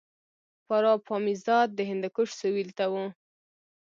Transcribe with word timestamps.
پاروپامیزاد 0.67 1.67
د 1.73 1.79
هندوکش 1.89 2.29
سویل 2.41 2.69
ته 2.77 2.85
و 2.91 2.93